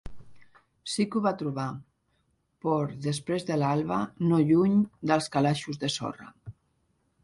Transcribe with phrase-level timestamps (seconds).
[0.93, 1.65] Sí que ho va trobar,
[2.67, 6.37] por després de l'alba, no lluny dels calaixos de sorra.